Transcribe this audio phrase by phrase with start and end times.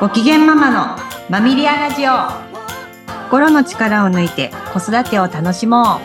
[0.00, 0.96] ご機嫌ママの
[1.28, 2.12] マミリアラジオ。
[3.24, 6.00] 心の力を抜いて子育てを楽しもう。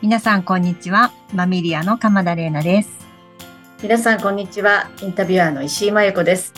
[0.00, 1.12] 皆さんこんにちは。
[1.34, 3.06] マミリアの鎌田玲奈です。
[3.82, 4.90] 皆さんこんにちは。
[5.02, 6.54] インタビュアーの石井真由子です。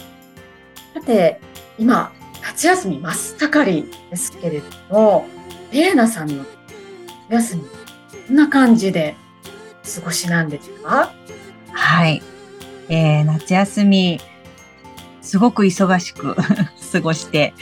[0.94, 1.40] さて
[1.80, 2.12] 今
[2.42, 5.26] 夏休み真っ盛りですけれども
[5.72, 6.44] 玲奈さんの
[7.28, 7.62] 夏休み
[8.28, 9.16] こんな感じで
[9.96, 11.12] 過ごしなんですか
[11.72, 12.22] はい。
[12.88, 14.20] えー、夏休み、
[15.22, 16.34] すごく忙しく
[16.92, 17.54] 過ごして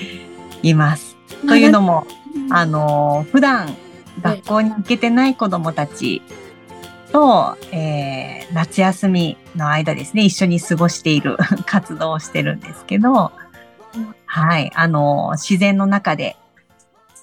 [0.62, 1.16] います。
[1.46, 2.06] というのも、
[2.50, 3.76] あの、普段
[4.22, 6.22] 学校に行けてない子供たち
[7.12, 11.36] と、えー、夏休みの間ですね、一緒に過ごしている
[11.66, 13.32] 活動をしてるんですけど、
[14.26, 16.36] はい、あの、自然の中で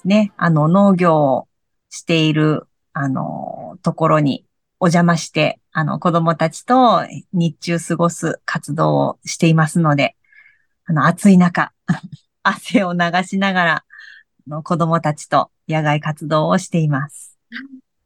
[0.04, 1.48] ね、あの、農業を
[1.90, 4.44] している、あの、ところに
[4.80, 7.02] お邪魔して、あの、子供たちと
[7.34, 10.16] 日中過ごす活動をしていますので、
[10.86, 11.70] あの、暑い中、
[12.42, 13.84] 汗を流しながら、
[14.48, 17.36] の子供たちと野外活動をしています。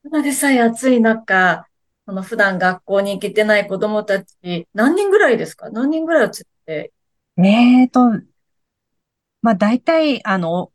[0.03, 1.69] ただでさえ暑い中、
[2.07, 5.71] その普段学校に行けてない子供たち、何人ぐらいですか？
[5.71, 6.93] 何人ぐらいをつって？
[7.39, 8.01] えーと、
[9.43, 10.73] まあ大体、あの、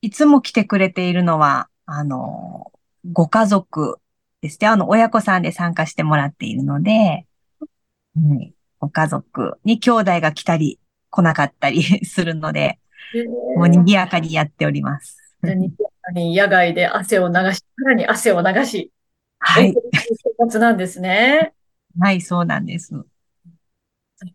[0.00, 2.72] いつも来てくれているのは、あの、
[3.12, 4.00] ご家族
[4.42, 4.66] ですね。
[4.66, 7.26] あの、親子さんで参加してもらっているので、
[8.16, 10.78] うん、ご家族に兄弟が来たり
[11.10, 12.78] 来なかったり するので、
[13.56, 15.16] もう賑やかにやっております。
[15.42, 15.68] 賑や
[16.02, 18.92] かに野外で汗を流し、さらに汗を流し、
[19.38, 19.72] はい。
[19.72, 21.52] 生活なんですね。
[21.98, 22.94] はい、そうなんです。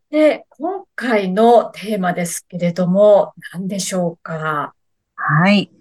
[0.10, 4.74] で、今回のテーマですけれども、何でしょうか？
[5.16, 5.72] はい、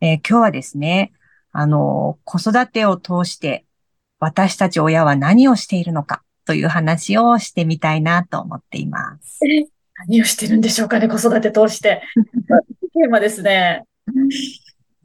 [0.00, 1.12] えー、今日はですね、
[1.52, 3.64] あの、子育てを通して
[4.20, 9.40] 私たち親は何をしているのかという話をしてみたいなと思っています。
[10.06, 12.02] 何をしてるんでしょうかね、子育て通して。
[12.92, 13.84] テーマですね。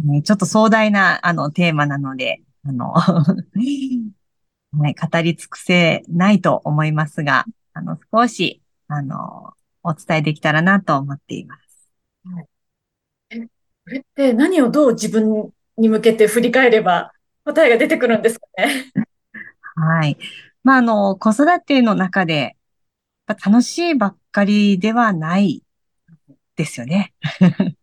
[0.03, 11.91] ねちょっと壮大なあのテーマなので、あのはい、 語り尽くせないと思いますが、あの、少し、あの、お伝えできたらなと思っています。
[12.25, 12.45] はい、
[13.31, 13.47] え、こ
[13.87, 17.11] れって何をどう自分に向けて振り返れば
[17.45, 19.04] 答えが出てくるんですかね？
[19.75, 20.17] はい。
[20.63, 22.57] まあ、あの、子育ての中で、
[23.27, 25.63] 楽しいばっかりではない
[26.55, 27.13] ですよね。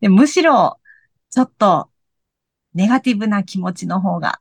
[0.00, 0.78] でむしろ、
[1.30, 1.90] ちょっと、
[2.74, 4.40] ネガティブな気持ちの方が、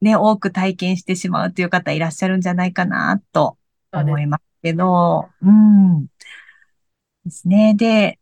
[0.00, 3.58] ね、多く体験してしまうという方いらっしゃるんじゃないかな、と
[3.92, 6.06] 思いますけど、うん。
[7.24, 7.74] ですね。
[7.74, 8.18] で、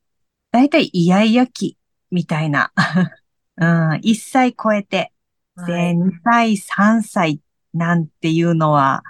[0.50, 1.78] だいたいイヤイヤ期
[2.10, 2.72] みたいな
[3.56, 5.12] うん、1歳超えて、
[5.66, 7.40] で、2歳、3歳
[7.72, 9.02] なんていうのは、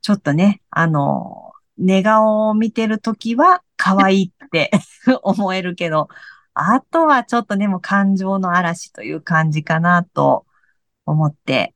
[0.00, 4.70] ちょっとね、あの、寝顔を見てるときは可愛いって
[5.22, 6.08] 思えるけど、
[6.54, 10.44] あとはちょっとね、もう感情の嵐という感じかなと
[11.06, 11.74] 思って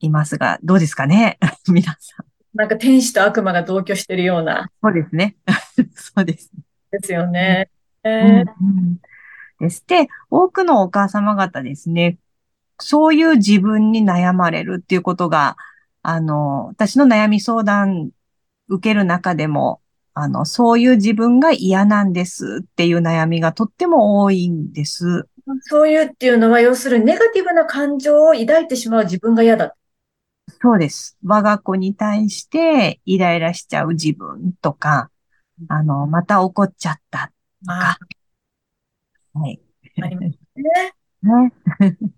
[0.00, 1.38] いますが、どうですかね？
[1.68, 2.26] 皆さん。
[2.56, 4.70] なんか天使と悪魔が同居してるような。
[4.82, 5.36] そうですね。
[5.94, 6.50] そうです。
[6.90, 7.70] ですよね。
[8.04, 8.96] うん、えーうん
[9.60, 9.84] です。
[9.86, 12.18] で、多くのお母様方ですね、
[12.82, 15.56] そういう自分に悩まれるっていうことが、
[16.02, 18.10] あの、私の悩み相談
[18.68, 19.80] 受ける中でも、
[20.14, 25.26] あの、そういう自分が嫌なんですっていう悩みがとっても多いんです。
[25.62, 29.74] そういうっていうのは、要するにネガティブな感情を抱いてしまう自分が嫌だ。
[30.60, 31.16] そうです。
[31.24, 35.10] 我が子に対してイライラしちゃう自分とか、
[35.68, 37.32] あの、また怒っちゃった
[37.64, 37.98] とか、
[39.34, 39.60] はい。
[40.02, 40.94] ありますね。
[41.22, 42.12] ね。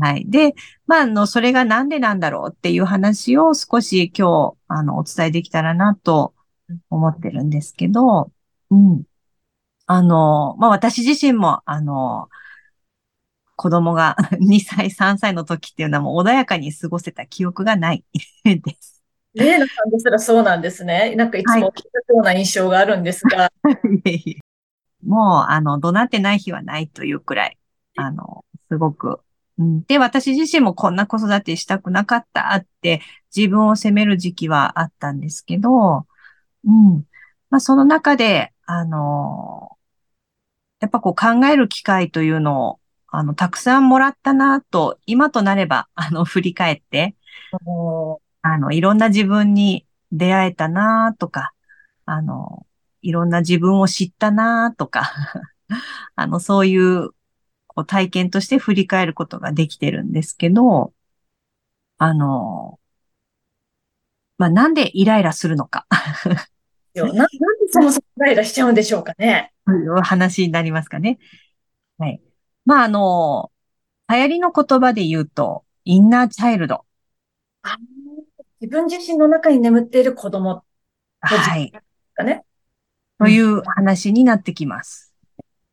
[0.00, 0.24] はい。
[0.28, 0.54] で、
[0.86, 6.34] まあ、あの、それがなんでなんだろうっていう話を少し今日、あの、お伝えできたらなと
[6.90, 8.32] 思ってるんですけど、
[8.70, 9.04] うん。
[9.86, 12.28] あの、まあ、私自身も、あの、
[13.56, 18.04] 子供が 2歳、3歳の時っていうのはもう穏やかに過ごせた記憶がない
[18.44, 19.02] です。
[19.34, 21.14] 例のさんですらそうなんですね。
[21.16, 23.42] なんかいつも聞いたような印象があるんですが。
[23.42, 23.52] は
[24.04, 24.38] い、
[25.04, 27.58] もう、あの、怒鳴ってない日はないというくらい、
[27.96, 29.20] あの、すごく、
[29.58, 33.00] うん、で、私自身もこんな子育てしたくなかったって
[33.34, 36.06] 自分を責める時期はあったんですけど、
[36.64, 37.04] うん。
[37.50, 39.78] まあ、その中で、あの、
[40.80, 47.16] やっぱこう考える機会というのを、あの、たくさんもらったなと、今となれば、 あの、振り返って、
[48.42, 51.52] あの、いろんな自分に出会えたなとか、
[52.06, 52.66] あの、
[53.02, 55.12] いろんな自分を知ったなとか
[56.16, 57.13] あの、そういう
[57.74, 60.92] こう体験として振り返ることができてるんですけど、
[61.98, 62.78] あの、
[64.38, 65.86] まあ、なんでイライラするのか
[66.94, 67.06] よ。
[67.06, 67.32] な、なんで
[67.70, 69.52] そもそもイライラしちゃうんでしょうかね。
[69.66, 71.18] という話になりますかね。
[71.98, 72.20] はい。
[72.64, 73.50] まあ、あの、
[74.08, 76.84] 流行りの言葉で言うと、インナーチャイルド。
[77.62, 77.76] あ
[78.60, 80.64] 自分自身の中に眠っている子供
[81.20, 81.72] はい。
[83.18, 85.14] という話になってきます。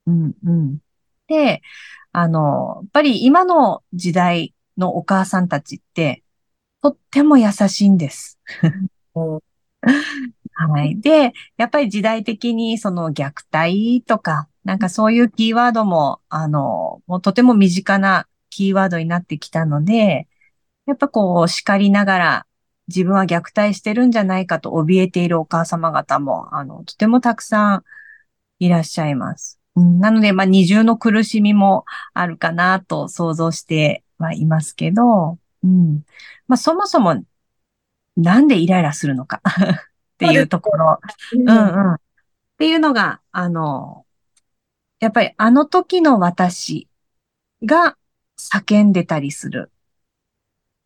[0.07, 0.77] うん、うん。
[1.31, 1.61] で、
[2.11, 6.23] あの、やっぱり今の時代のお母さんたちって、
[6.81, 8.37] とっても優しいんです。
[9.13, 9.41] も
[10.53, 10.99] はい。
[10.99, 20.27] で、やっぱり時代的にその虐待とか、なんかそういうキーワードも、あの、もうとても身近なキーワードになってきたので、
[20.85, 22.47] やっぱこう叱りながら
[22.87, 27.83] 自分は虐待してるんじゃないかと怯えているお母様方も、あの、とてもたくさん
[28.59, 29.60] いらっしゃいます。
[29.75, 36.03] うん、なので、まあ二重の苦しみもあるかなと想像してはいますけど、うん。
[36.47, 37.23] まあそもそも
[38.17, 40.99] なんでイライラするのか っていうところ。
[41.33, 41.51] ううんう
[41.91, 41.93] ん。
[41.93, 41.99] っ
[42.57, 44.05] ていうのが、あの、
[44.99, 46.87] やっぱりあの時の私
[47.63, 47.97] が
[48.37, 49.71] 叫んでたりする。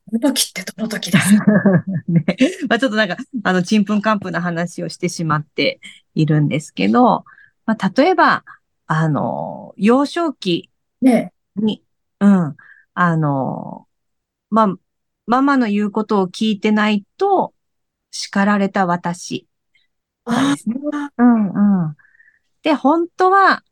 [0.08, 1.46] この時ってどの時ですか？
[2.08, 2.24] ね。
[2.70, 5.80] まあちょっとなんか、あの、ちんぷんかんぷんな話をしてしまって
[6.14, 7.26] いるんですけど、
[7.66, 8.46] まあ例えば、
[8.88, 10.70] あの、幼少期
[11.02, 11.84] ねに、
[12.20, 12.56] うん、
[12.94, 13.88] あの、
[14.50, 14.76] まあ、
[15.28, 17.54] ママの言うことを聞いてないと
[18.12, 19.48] 叱られた私
[20.68, 20.80] ね。
[21.18, 21.96] うんうん。
[22.64, 23.64] で、本当は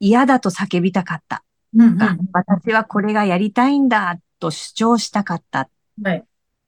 [0.00, 1.44] 嫌だと叫びたかった。
[1.74, 2.02] うんうん。
[2.02, 5.68] あ私はこれがやりたいんだと主張したかった。
[6.02, 6.24] はい。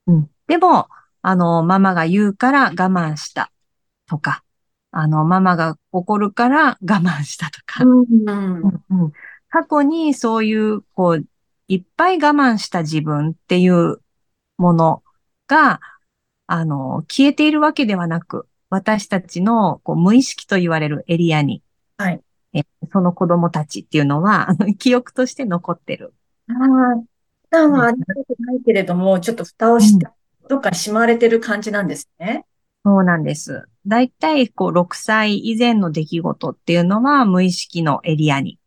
[0.07, 0.31] うん。
[0.47, 0.89] でも、
[1.23, 3.53] あの、ママが言うから我慢した
[4.07, 4.43] とか、
[4.93, 7.85] あの、ママが怒るから我慢したとか、
[9.49, 11.25] 過去にそういう、こう、
[11.69, 14.01] いっぱい我慢した自分っていう
[14.57, 15.03] もの
[15.47, 15.81] が、
[16.47, 21.63] あの、消えているわけではなく、私たちのこう無意識と言われるエリアに、
[21.97, 22.21] はい。
[22.53, 22.63] え
[22.93, 24.49] その子供たちっていうのは、
[24.79, 26.13] 記憶として残ってる。
[26.49, 26.57] ああ、
[26.97, 27.07] 普
[27.51, 30.07] 段はありたくないけれども、ちょっと蓋をして、
[30.49, 32.47] どっかしまわれてる感じなんですね。
[32.85, 33.69] そうなんです。
[33.87, 38.59] だいたい、こう、6歳以前の出来事っていうのは、無意識のエリアに、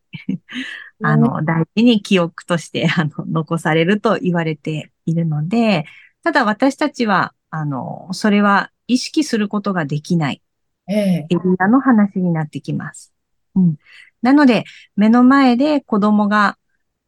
[1.04, 5.86] あの、大事に記憶として、あの、残されると言われているので、
[6.24, 10.42] ただ私たちは、あの、それは意識することができない
[10.88, 11.28] ええ。
[11.30, 13.14] エリアの話になってきます。
[13.56, 13.76] うん。
[14.22, 16.58] なので、目の前で子供が、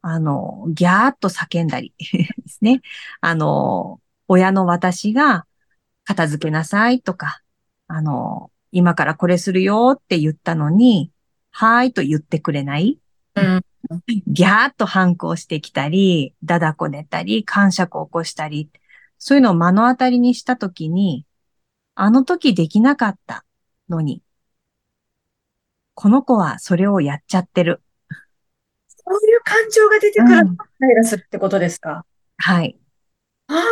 [0.02, 2.82] あの、ギャーっと叫んだりですね。
[3.22, 5.46] あの、親の私が、
[6.06, 7.42] 片付けなさいとか、
[7.88, 11.12] あの、今からこれするよって言ったのに、
[11.52, 13.00] はーいと言ってくれない。
[13.36, 13.62] うん。
[14.28, 18.70] ギャーっと反抗してきたり、だだこねたり、感触を起こしたり、
[19.18, 21.26] そういうのを目の当たりにしたときに、
[21.96, 23.46] あの時できなかった
[23.88, 24.22] のに、
[25.94, 27.82] この子はそれをやっちゃってる。
[28.90, 32.06] そういう感情が出てくるうんと、イライラするってことですか？
[32.38, 32.78] はい。
[33.48, 33.64] ああ、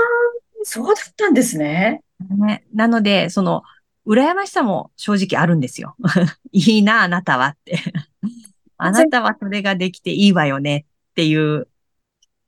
[0.63, 2.01] そうだったんですね。
[2.30, 3.64] ね、なので、その、
[4.06, 5.96] 羨ましさも正直あるんですよ。
[6.52, 7.80] いいな、あなたはって。
[8.78, 11.68] あなたはそれができていいわよねっていう。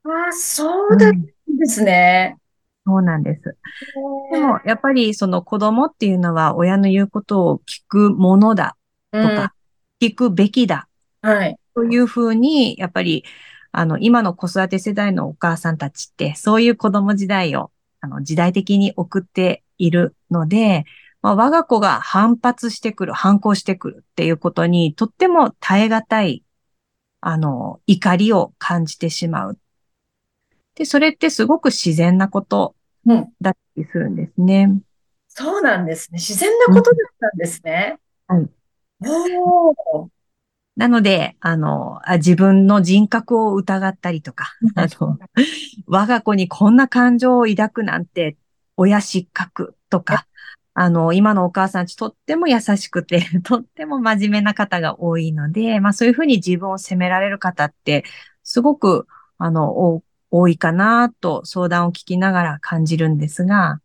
[0.04, 2.36] ああ、そうだですね。
[2.84, 3.56] そうなんです。
[4.32, 8.76] でも、やっぱりその子供っていうのは親の言うことを聞くものだ
[9.12, 9.54] うん、とか、
[10.00, 10.88] 聞くべきだ
[11.22, 11.58] はい。
[11.74, 13.24] というふうに、やっぱり、
[13.72, 20.84] あの、今の子育て世代のお母さんたちって、そういう子供時代を、あの、時代的に送っているので、
[21.22, 26.44] まあ、我が子が反発してくる、反抗してくるっていうことに、とっても耐え難い、
[27.20, 29.58] あの、怒りを感じてしまう。
[30.76, 32.74] で、それってすごく自然なこと
[33.06, 33.32] うん。
[33.40, 34.80] だったりするんですね。
[35.28, 36.18] そうなんですね。
[36.18, 37.98] 自然なことだったんですね。
[38.26, 38.48] はい。
[39.02, 40.08] おー。
[40.76, 45.18] なので、あの、あ自分の人格を疑ったりとか、 あの、
[45.86, 48.36] 我が子にこんな感情を抱くなんて、
[48.76, 50.26] 親失格とか、
[50.74, 58.04] あの、今のお母さんたちとっても優しくて、 とっても真面目な方が多いので、まあそういうふうに自分を責められる方って、
[58.42, 59.06] すごく、
[59.38, 63.80] あの、お多いかなと相談を聞きながら感じるんですが、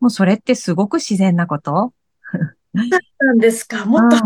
[0.00, 1.92] もうそれってすごく自然なこと？
[2.72, 3.84] なんですか？
[3.86, 4.16] もっと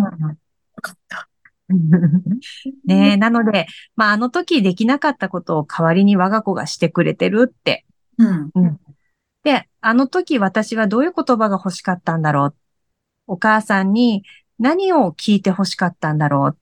[0.80, 1.28] かった。
[2.84, 3.66] ねえ、なので、
[3.96, 7.84] まあ、あの時できなかったことを代わりに我が子がしてくれてるって。
[8.18, 8.24] う
[8.60, 8.80] ん。
[9.42, 12.54] で、あの時私はどういう言葉が欲しかったんだろう？
[13.26, 14.24] お母さんに
[14.58, 16.56] 何を聞いて欲しかったんだろ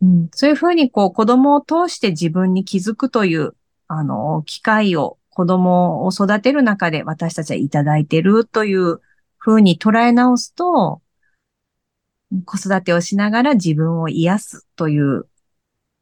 [0.00, 0.06] う？
[0.06, 3.54] うん、そういうふうにこう子供を通して自分に気づくという、
[3.88, 9.00] あの、機会を子供を育てる中で私たちはいただいてるという
[9.38, 11.00] ふうに捉え直すと、
[12.44, 15.26] 子育てをしながら自分を癒すという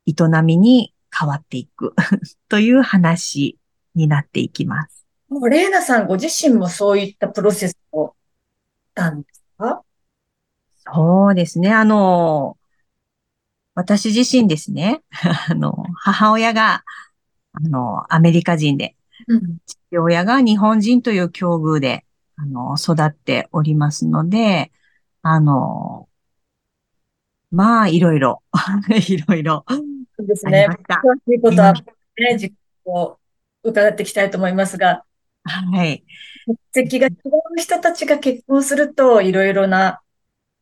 [0.06, 1.94] 営みに変わっていく
[2.48, 3.58] という話
[3.94, 5.05] になっていきます。
[5.28, 9.82] もう、レイナさんご自身もそういったプロセスをしたんですか？
[10.92, 11.72] そうですね。
[11.72, 12.56] あの、
[13.74, 15.02] 私自身ですね。
[15.50, 16.84] あの、母親が、
[17.52, 18.96] あの、アメリカ人で、
[19.28, 19.58] うん。
[19.66, 22.04] 父親が日本人という境遇で、
[22.36, 24.70] あの、育っておりますので、
[25.22, 26.08] あの、
[27.50, 28.42] まあ、いろいろ、
[29.08, 30.68] いろいろそうですね。
[30.68, 32.54] 詳しいことは、ね、実
[32.84, 33.18] を
[33.62, 35.04] 伺っていきたいと思いますが、
[35.46, 36.04] はい。
[36.44, 40.00] 国籍が違う人たちが結婚すると、いろいろな、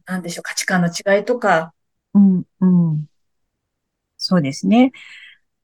[0.07, 1.75] なんでしょう、価値観の違いとか、
[2.15, 3.07] うん、うん。
[4.17, 4.93] そうですね。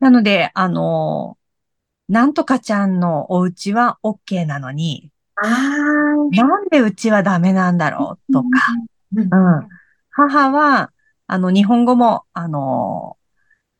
[0.01, 1.39] なので、あの、
[2.09, 8.49] なんとかちゃんのお家は OK なのに、ああ、なんでうちはダメなんだろうとか、
[9.15, 9.69] うんうん。
[10.11, 10.93] 母は、
[11.27, 13.17] あの、日本語も、あの、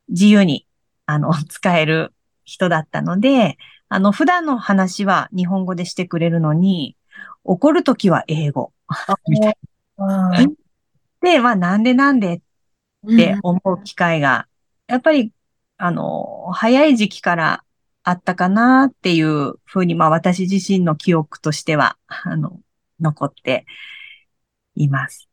[0.07, 0.65] 自由に、
[1.05, 2.13] あの、使える
[2.45, 3.57] 人だったので、
[3.93, 6.95] あの、普段の話は日本語でしてくれるのに、
[7.43, 8.71] 怒るときは英語。
[9.27, 9.57] みたい
[9.97, 10.53] あー
[11.19, 12.41] で、まあ、なんでなんでっ
[13.03, 14.47] うんて思う機会が、
[14.87, 15.33] やっぱり、
[15.77, 17.65] あの、早い時期から
[18.03, 22.61] あったかなっていうふうに、まあ、私自身の記憶としては、あの、
[23.01, 23.65] 残って
[24.75, 25.27] います。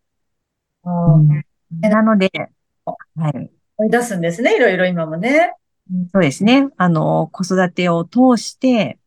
[0.82, 0.90] う
[1.22, 1.28] ん
[1.80, 2.28] なので、
[2.84, 3.50] はい。
[3.76, 5.54] 思い出すんですね、いろいろ今もね。
[6.12, 6.68] そうですね。
[6.76, 8.98] あの、子育てを通して、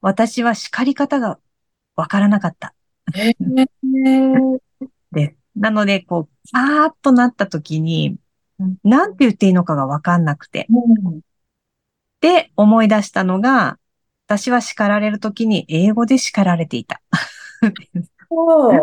[0.00, 1.38] 私は叱り方が
[1.96, 2.74] わからなかった。
[3.16, 4.60] えー
[5.12, 8.18] で、なので、こう、あーっとなった時に
[8.58, 10.66] うん、なんて言っていいのかがわかんなくて。
[10.70, 11.20] うん
[12.20, 13.78] で、思い出したのが、
[14.26, 17.00] 私は叱られる時に英語で叱られていた。
[18.28, 18.80] そう。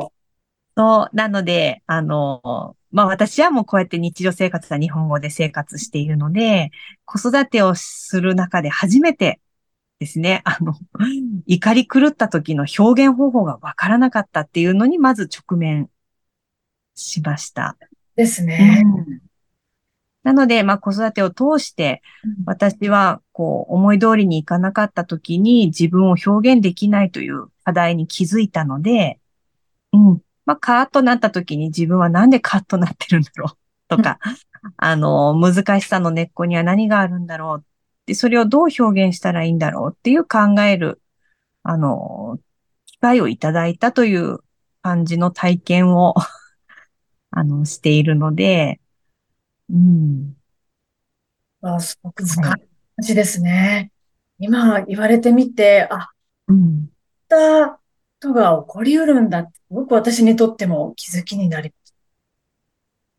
[0.77, 6.69] そう、なので、あの、まあ私はもうこうやって日常生活は日本語で生活しているので、
[7.05, 9.41] 子育てをする中で初めて
[9.97, 10.75] ですね、 あの、
[11.47, 15.89] 怒り狂った時の表現方法がわからなかったっていうのにまず直面
[16.93, 17.75] しました。
[18.15, 18.83] ですね。
[20.21, 22.03] なので、まあ子育てを通して、
[22.45, 29.19] 私はこう思い通りにいかなかった時に自分を表現できないという課題に気づいたので、
[29.93, 30.21] うん。
[30.45, 33.57] まあカーッとなった時に自分はなんでカッとなってるんだろう？
[33.89, 34.19] とか、
[34.77, 37.65] あの、難しさの根っこには何があるんだろう？
[38.05, 39.95] で、それをどう表現したらいいんだろう？
[39.95, 41.01] っていう考える、
[41.63, 42.39] あの、
[42.85, 44.39] 機会をいただいたという
[44.81, 46.15] 感じの体験を、
[47.31, 48.79] あの、しているので、
[49.69, 50.35] うん。
[51.61, 53.91] あすごく深い話ですね。
[54.37, 56.09] 今言われてみて、あ、
[56.47, 56.89] うん。
[57.29, 57.79] た
[58.27, 61.73] ことが起こりうるんだって、すごく私にとっても気づきになり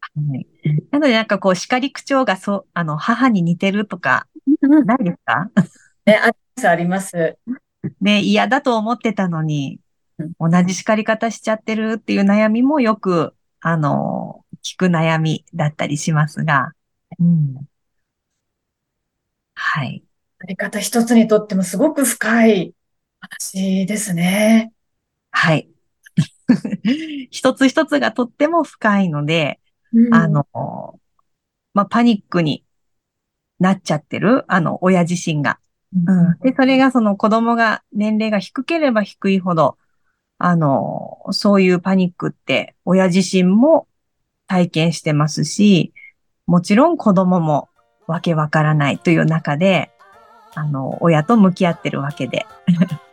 [0.00, 0.46] はい。
[0.90, 4.26] なのでなんかこう叱り口調がそう、あの、母に似てるとか、
[4.61, 4.84] ます。
[4.84, 5.50] ないですか？
[6.06, 7.38] ね、あります、あります。
[8.00, 9.80] ね、嫌だと思ってたのに
[10.18, 16.73] うん、同じ叱り方しちゃってるっていう悩みもよく、あの、聞く悩みだったりしますが、
[17.18, 17.66] うん。
[19.56, 20.04] はい。
[20.38, 22.75] あり方一つにとってもすごく深い
[23.20, 24.73] 話ですね。
[25.34, 25.68] はい。
[27.30, 29.60] 一つ一つがとっても深いので、
[29.92, 30.46] うんあの、
[31.74, 32.64] まあ、パニックに
[33.58, 35.58] なっちゃってる、あの、親自身が。
[35.92, 36.38] うん。
[36.40, 39.76] で、それがその子供が年齢が低ければ低いほど、
[40.38, 43.88] あの、そういうパニックって親自身も
[44.46, 45.92] 体験してますし、
[46.46, 47.68] もちろん子供も
[48.06, 49.90] わけわからないという中で、
[50.54, 52.46] あの、親と向き合ってるわけで。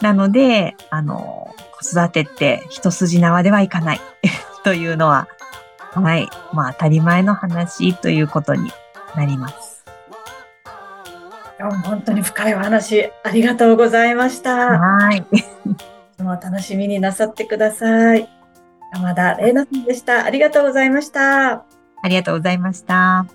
[0.00, 4.00] なので、あの、子育てって一筋縄ではいかない
[4.64, 5.28] というのは、
[5.92, 6.28] はい。
[6.52, 8.70] まあ当たり前の話ということに
[9.14, 9.84] なります。
[11.84, 14.78] 本当に深いお話ありがとうございました。
[14.78, 15.24] はい。
[16.22, 18.28] もう楽しみになさってください。
[18.92, 20.24] 山田玲奈さんでした。
[20.24, 21.52] ありがとうございました。
[21.52, 23.26] ありがとうございました。